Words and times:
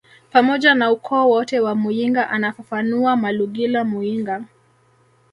pamoja 0.31 0.75
na 0.75 0.91
ukoo 0.91 1.29
wote 1.29 1.59
wa 1.59 1.75
muyinga 1.75 2.29
anafafanua 2.29 3.15
Malugila 3.15 3.83
Muyinga 3.83 4.45